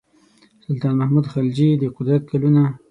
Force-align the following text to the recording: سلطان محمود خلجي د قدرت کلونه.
سلطان 0.63 0.93
محمود 1.01 1.25
خلجي 1.33 1.69
د 1.77 1.83
قدرت 1.97 2.23
کلونه. 2.31 2.63